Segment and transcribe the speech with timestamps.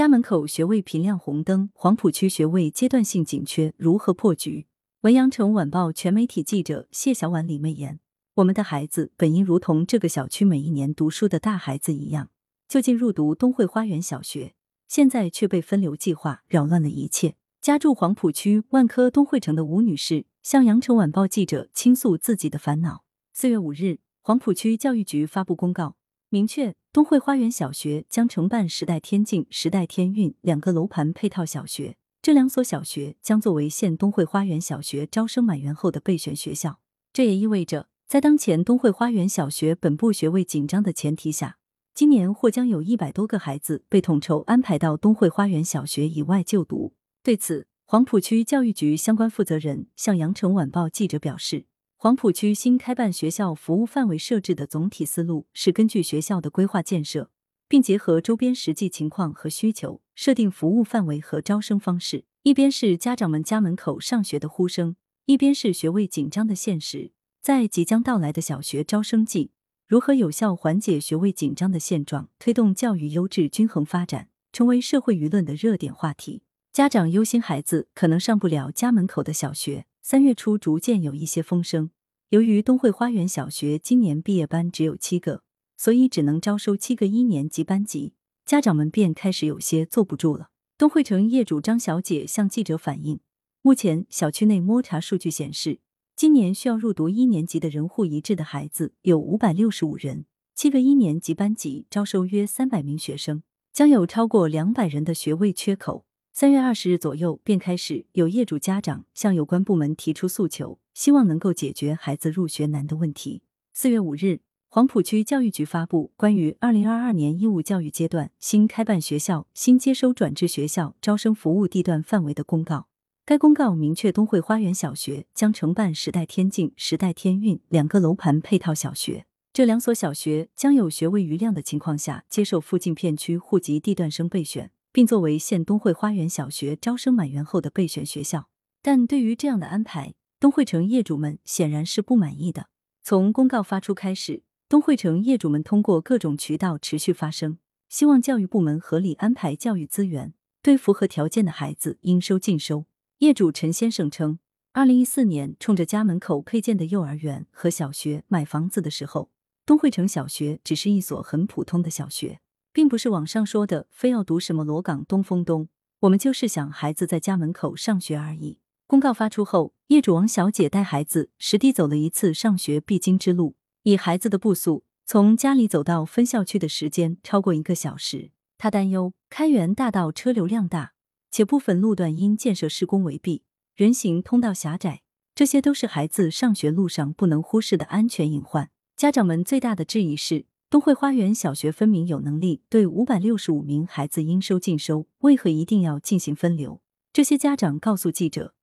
[0.00, 4.66] 家门口学位频亮红灯，黄浦区学位阶段性紧缺，如何破局？
[5.02, 8.00] 文阳城晚报全媒体记者谢小婉、李媚妍。
[8.36, 12.30] 我们的孩子本应如同这个小区每一年读书的大孩子一样，
[12.66, 14.54] 就近入读东汇花园小学，
[14.88, 17.34] 现在却被分流计划扰乱了一切。
[17.60, 23.04] 家住黄浦区万科东汇城的吴女士向羊城晚报记者倾诉自己的烦恼。
[23.34, 25.96] 四月五日，黄浦区教育局发布公告，
[26.32, 36.78] 明确东汇花园小学将承办时代天境、时代天韵两个楼盘配套小学，这两所小学将作为现东汇花园小学招生满员后的备选学校。
[37.12, 41.58] 这也意味着，在当前东汇花园小学本部学位紧张的前提下，
[41.94, 46.94] 今年或将有一百多个孩子被统筹安排到东汇花园小学以外就读。
[47.24, 51.66] 对此，黄浦区教育局相关负责人向羊城晚报记者表示，
[52.02, 57.30] 黄浦区新开办学校服务范围设置的总体思路是根据学校的规划建设，
[57.68, 62.24] 并结合周边实际情况和需求，设定服务范围和招生方式。
[62.42, 67.12] 一边是家长们家门口上学的呼声，一边是学位紧张的现实。
[67.42, 69.50] 在即将到来的小学招生季，
[69.86, 76.40] 如何有效缓解学位紧张的现状，推动教育优质均衡发展，成为社会舆论的热点话题。
[76.72, 81.90] 家长忧心孩子可能上不了家门口的小学，三月初逐渐有一些风声。
[82.30, 85.42] 由于东汇花园小学今年毕业班只有七个，
[85.76, 88.14] 所以只能招收七个一年级班级，
[88.44, 90.50] 家长们便开始有些坐不住了。
[90.78, 93.18] 东汇城业主张小姐向记者反映，
[93.62, 95.80] 目前小区内摸查数据显示，
[96.14, 103.42] 今年需要入读一年级的人户一致的孩子有五百六十五人，七个一年级班级招收约三百名学生，
[103.72, 106.04] 将有超过两百人的学位缺口。
[106.32, 113.42] 三月二十日左右，便开始有业主家长向有关部门提出诉求，希望能够解决孩子入学难的问题。
[113.74, 122.86] 四月五日，黄浦区教育局发布关于二零二二年义务教育阶段新开办学校、新接收转制学校招生服务地段范围的公告。
[123.26, 134.70] 该公告明确，东汇花园小学将承办时代天境、时代天韵两个楼盘配套小学，这两所小学将有学位余量的情况下，接受附近片区户籍地段生备选。
[134.92, 138.48] 并作为县东汇花园小学招生满员后的备选学校，
[138.82, 142.66] 但对于这样的安排，东汇城业主们显然是不满意的。
[143.02, 147.58] 从公告发出开始，东汇城业主们通过各种渠道持续发声，
[147.88, 152.86] 希望教育部门合理安排教育资源，对符合条件的孩子应收尽收。
[153.18, 154.38] 业主陈先生称，
[154.72, 159.30] 二零一四年冲着家门口配建的幼儿园和小学买房子的时候，
[159.66, 162.40] 东汇城小学只是一所很普通的小学。
[162.72, 165.68] 并不是网上说的非要读什么罗岗东风东，
[166.00, 168.58] 我们就是想孩子在家门口上学而已。
[168.86, 178.30] 公告发出后，业主王小姐带孩子实地走了一次上学必经之路，以孩子的步速，从家里走到分校区的时间超过一个小时。
[178.58, 180.92] 她担忧开元大道车流量大，
[181.30, 183.42] 且部分路段因建设施工围蔽，
[183.74, 185.02] 人行通道狭窄，
[185.34, 188.70] 这些都是孩子上学路上不能忽视的安全隐患。
[188.96, 190.46] 家长们最大的质疑是。
[190.70, 196.80] 东汇花园小学分明有能力对五百六十五名孩子应收尽收，为何一定要进行分流？
[197.12, 198.54] 这些家长告诉记者，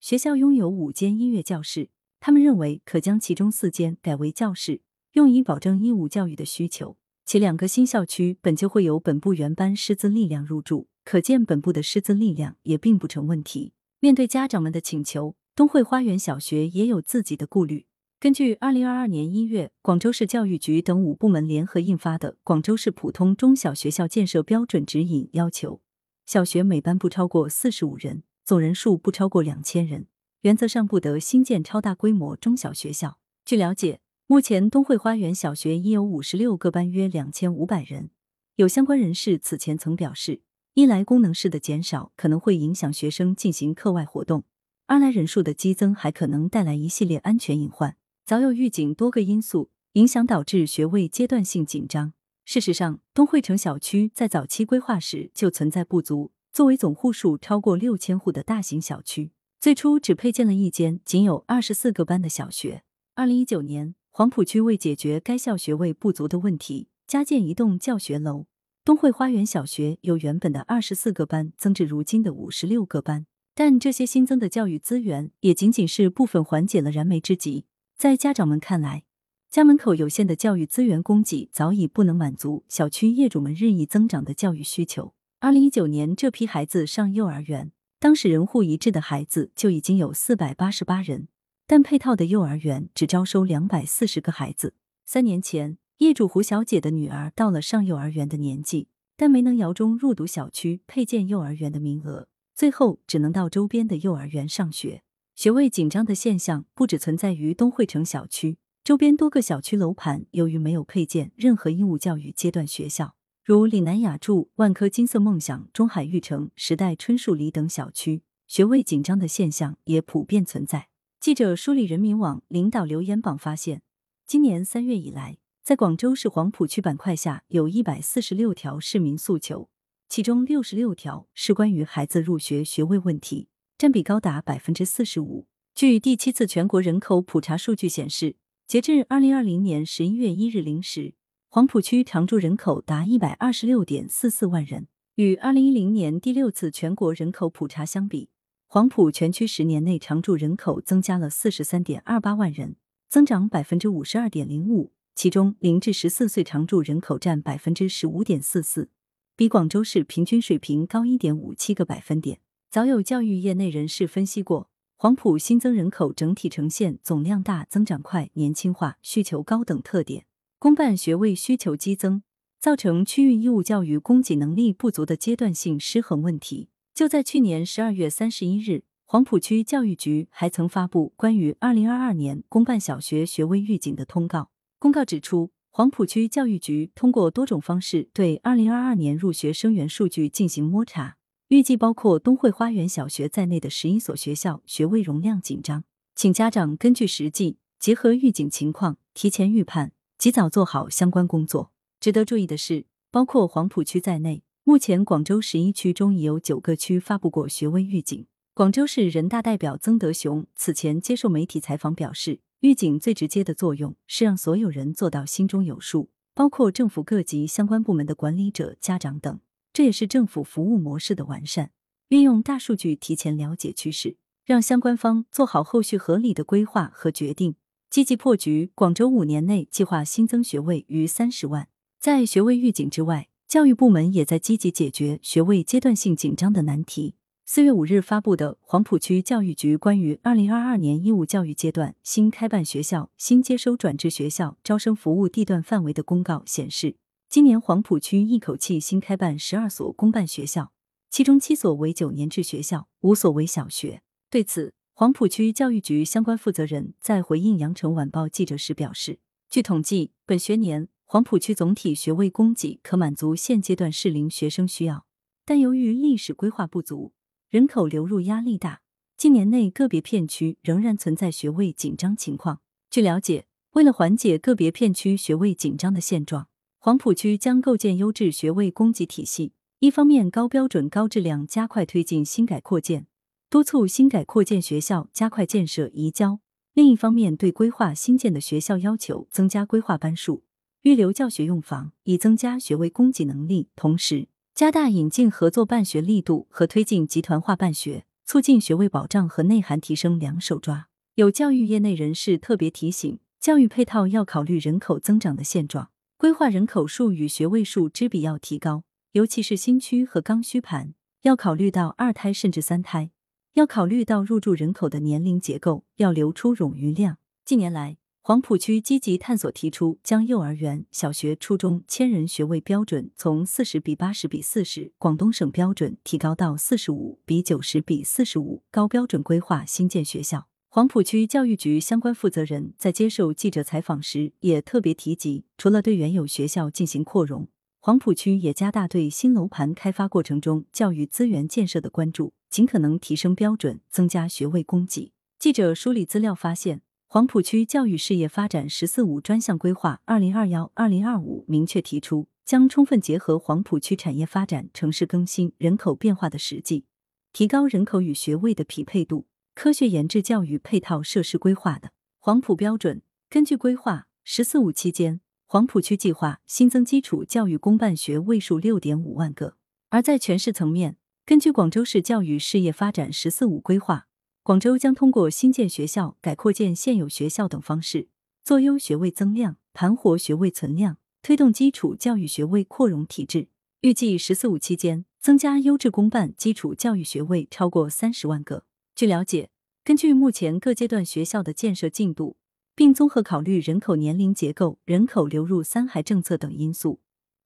[0.00, 1.90] 学校拥有五间音乐教室，
[2.20, 4.80] 他们认为可将其中四间改为教室，
[5.12, 6.96] 用以保证义务教育的需求。
[7.26, 13.74] 且两个新校区本就会有本部原班师资力量入驻，可见本部的师资力量也并不成问题。
[14.00, 17.84] 面对家长们的请求，东汇花园小学也有自己的顾虑。
[18.22, 25.80] 根据二零二二年一月广州市教育局等五部门联合印发的《广州市普通中小学校建设标准指引》要求，
[26.24, 30.06] 小学每班不超过四十五人，总人数不超过两千人，
[30.42, 33.18] 原则上不得新建超大规模中小学校。
[33.44, 38.10] 据了解，目前东汇花园小学已有五十六个班，约两千五百人。
[38.54, 40.42] 有相关人士此前曾表示，
[40.74, 44.44] 一来功能室的减少可能会影响学生进行课外活动，
[44.86, 47.96] 二来人数的激增还可能带来一系列安全隐患。
[48.32, 52.14] 早有预警，多个因素影响导致学位阶段性紧张。
[52.46, 56.32] 事实上，东汇城小区在早期规划时就存在不足。
[56.50, 62.84] 作为总户数超过六千户的大型小区，最初只配建了一间仅有二十四个班的小学。
[63.14, 68.46] 二零一九年，黄浦区为解决该校学位不足的问题，加建一栋教学楼。
[68.82, 77.66] 东汇花园小学由原本的二十四个班增至如今的五十六个班，但这些新增的教育资源也仅仅是部分缓解了燃眉之急。
[77.96, 79.04] 在家长们看来，
[79.48, 85.14] 家门口有限的教育资源供给早已不能满足小区业主们日益增长的教育需求。
[85.40, 91.28] 二零一九年，这批孩子上幼儿园，当时人户一致的孩子就已经有四百八十八人，
[91.66, 94.74] 但配套的幼儿园只招收两百四十个孩子。
[95.04, 98.88] 三年前，业主胡小姐的女儿到了上幼儿园的年纪。
[99.14, 105.02] 但没能摇中入读小区配建幼儿园的名额，最后只能到周边的幼儿园上学。
[105.34, 120.88] 学位紧张的现象不只存在于东汇城小区，周边多个小区楼盘由于没有配建任何义务教育阶段学校，如岭南雅筑、万科金色梦想、中海育城、时代春树里等小区，学位紧张的现象也普遍存在。
[121.18, 123.82] 记者梳理人民网领导留言榜发现，
[124.26, 125.38] 今年三月以来。
[125.64, 129.70] 在广州市黄埔区板块下，有一百四十六条市民诉求，
[130.08, 133.48] 其中六十六条是关于孩子入学学位问题，
[133.82, 135.48] 占比高达百分之四十五。
[135.74, 141.14] 据第七次全国人口普查数据显示，截至二零二零年十一月一日零时，
[141.48, 144.86] 黄埔区常住人口达一百二十六点四四万人，
[145.16, 148.28] 与二零一零年第六次全国人口普查相比，
[148.68, 152.76] 黄埔全区十年内常住人口增加了四十三点二八万人，
[153.08, 154.92] 增长百分之五十二点零五。
[155.16, 158.90] 其中，零至十四岁常住人口占百分之十五点四四，
[159.34, 162.38] 比广州市平均水平高一点五七个百分点。
[162.72, 170.24] 早有教育业内人士分析过，黄埔新增人口整体呈现总量大、增长快、年轻化、需求高等特点，
[170.58, 172.22] 公办学位需求激增，
[172.58, 176.70] 造成区域义务教育供给能力不足的阶段性失衡问题。
[176.94, 184.50] 就在去年十二月三十一日，黄埔区教育局还曾发布关于二零二二年公办小学学位预警的通告。
[184.78, 191.18] 公告指出，黄埔区教育局通过多种方式对二零二二年入学生源数据进行摸查，
[191.52, 195.84] 预计包括东汇花园小学在内的十一所学校学位容量紧张，
[196.14, 201.70] 请家长根据实际，结合预警情况，提前预判，及早做好相关工作。
[202.00, 208.26] 值得注意的是，包括黄埔区在内，目前广州十一区中已有九个区发布过学位预警。
[208.54, 212.40] 广州市人大代表曾德雄此前接受媒体采访表示。
[212.60, 219.40] 预警最直接的作用是让所有人做到心中有数，包括政府各级相关部门的管理者、家长等。
[219.72, 221.70] 这也是政府服务模式的完善，
[222.08, 227.56] 运用大数据提前了解趋势，让相关方做好后续合理的规划和决定，
[227.88, 228.70] 积极破局。
[228.74, 231.68] 广州五年内计划新增学位逾三十万。
[231.98, 237.14] 在学位预警之外，教育部门也在积极解决学位阶段性紧张的难题。
[237.44, 246.96] 四月五日发布的黄埔区教育局关于二零二二年义务教育阶段新开办学校、新接收转制学校招生服务地段范围的公告显示，
[247.32, 250.70] 今年黄埔区一口气新开办十二所公办学校，
[251.08, 254.02] 其中七所为九年制学校，五所为小学。
[254.28, 259.18] 对此，黄埔区教育局相关负责人在回应羊城晚报记者时表示，
[259.48, 265.06] 据统计，本学年黄埔区总体学位供给可满足现阶段适龄学生需要，
[265.46, 267.14] 但由于历史规划不足。
[267.48, 268.82] 人口流入压力大，
[269.16, 272.60] 近年内个别片区仍然存在学位紧张情况。
[272.90, 276.48] 据了解，为了缓解个别片区学位紧张的现状，
[276.84, 279.52] 黄埔区将构建优质学位供给体系。
[279.78, 283.06] 一方面，高标准、高质量，加快推进新改扩建，
[283.48, 286.40] 督促新改扩建学校加快建设移交；
[286.74, 290.42] 另一方面，对规划新建的学校要求增加规划班数，
[290.82, 293.68] 预留教学用房，以增加学位供给能力。
[293.76, 300.88] 同时，加大引进合作办学力度和推进集团化办学，促进学位保障和内涵提升两手抓。
[301.14, 305.90] 有教育业内人士特别提醒，教育配套要考虑人口增长的现状，
[306.22, 313.10] 规划人口数与学位数之比要提高，尤其是新区和刚需盘，要考虑到二胎甚至三胎，
[313.54, 317.18] 要考虑到入住人口的年龄结构，要留出冗余量。
[317.44, 330.51] 近年来，黄埔区积极探索提出，将幼儿园、小学、初中千人学位标准从四十比八十比四十广东省标准提高到四十五比九十比四十五高标准规划新建学校。
[330.74, 337.46] 黄埔区教育局相关负责人在接受记者采访时也特别提及，除了对原有学校进行扩容，
[337.78, 345.12] 黄埔区也加大对新楼盘开发过程中教育资源建设的关注，尽可能提升标准，增加学位供给。
[345.38, 346.80] 记者梳理资料发现。
[347.06, 356.86] 黄埔区教育事业发展“十四五”专项规划（二零二幺二零二五）明确提出，将充分结合黄浦区产业发展、城市更新、人口变化的实际，
[357.34, 359.26] 提高人口与学位的匹配度，
[359.62, 363.00] 科学研制教育配套设施规划的黄埔标准。
[363.30, 369.54] 根据规划，“十四五”期间，黄埔区计划新增基础教育公办学位数六点五万个。
[369.90, 374.08] 而在全市层面，根据广州市教育事业发展“十四五”规划。
[374.42, 378.08] 广州将通过新建学校、改扩建现有学校等方式，
[378.42, 383.46] 做优学位增量、盘活学位存量，推动基础教育学位扩容体制。
[383.82, 388.64] 预计“十四五”期间，增加优质公办基础教育学位超过三十万个。
[388.94, 389.48] 据了解，
[389.84, 392.36] 根据目前各阶段学校的建设进度，
[392.76, 397.00] 并综合考虑人口年龄结构、人口流入三孩政策等因素，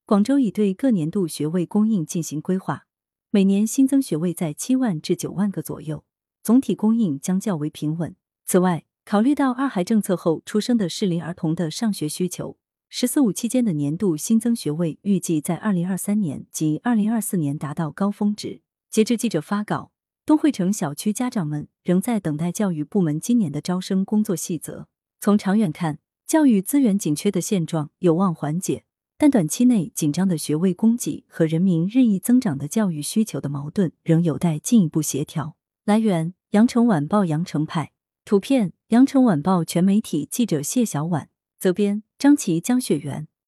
[0.05, 2.85] 广州已对各年度学位供应进行规划，
[3.31, 6.05] 每年新增学位在七万至九万个左右，
[6.43, 8.15] 总体供应将较为平稳。
[8.45, 18.61] 此外，考虑到二孩政策后出生的适龄儿童的上学需求，“十四五”期间的年度新增学位预计在二零二三年及二零二四年达到高峰值。
[18.91, 19.91] 截至记者发稿，
[20.27, 24.89] 东汇城小区家长们仍在等待教育部门今年的招生工作细则。
[25.21, 28.83] 从长远看，教育资源紧缺的现状有望缓解，
[29.17, 35.55] 但短期内紧张的学位供给和人民日益增长的教育需求的矛盾仍有待进一步协调。
[35.85, 37.93] 来源：羊城晚报羊城派，
[38.25, 43.29] 图片：羊城晚报全媒体记者谢小婉，责编：张琪、江雪源。